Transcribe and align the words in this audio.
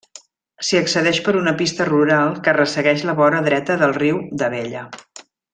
S'hi 0.67 0.79
accedeix 0.79 1.19
per 1.27 1.33
una 1.41 1.53
pista 1.59 1.87
rural 1.91 2.33
que 2.47 2.57
ressegueix 2.59 3.07
la 3.11 3.17
vora 3.23 3.45
dreta 3.51 3.79
del 3.85 3.97
riu 4.03 4.27
d'Abella. 4.43 4.87